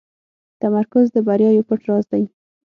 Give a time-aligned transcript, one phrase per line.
[0.61, 2.23] تمرکز د بریا یو پټ راز دی.